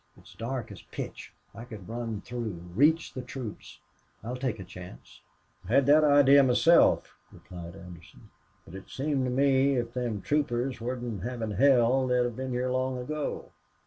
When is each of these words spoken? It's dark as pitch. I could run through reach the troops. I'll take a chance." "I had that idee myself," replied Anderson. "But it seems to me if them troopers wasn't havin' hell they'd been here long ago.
It's 0.17 0.33
dark 0.33 0.71
as 0.71 0.81
pitch. 0.81 1.31
I 1.53 1.63
could 1.63 1.87
run 1.87 2.21
through 2.21 2.69
reach 2.73 3.13
the 3.13 3.21
troops. 3.21 3.77
I'll 4.23 4.35
take 4.35 4.57
a 4.59 4.63
chance." 4.63 5.21
"I 5.69 5.73
had 5.73 5.85
that 5.85 6.03
idee 6.03 6.41
myself," 6.41 7.13
replied 7.31 7.75
Anderson. 7.75 8.31
"But 8.65 8.73
it 8.73 8.89
seems 8.89 9.25
to 9.25 9.29
me 9.29 9.75
if 9.75 9.93
them 9.93 10.23
troopers 10.23 10.81
wasn't 10.81 11.21
havin' 11.21 11.51
hell 11.51 12.07
they'd 12.07 12.35
been 12.35 12.49
here 12.49 12.71
long 12.71 12.97
ago. 12.97 13.51